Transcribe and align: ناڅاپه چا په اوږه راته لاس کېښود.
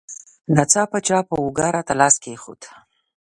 ناڅاپه 0.55 0.99
چا 1.07 1.19
په 1.27 1.35
اوږه 1.41 1.67
راته 1.75 1.93
لاس 1.99 2.15
کېښود. 2.23 2.61